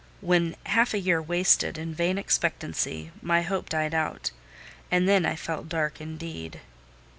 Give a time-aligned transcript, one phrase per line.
[0.21, 4.31] When half a year wasted in vain expectancy, my hope died out,
[4.89, 6.59] and then I felt dark indeed.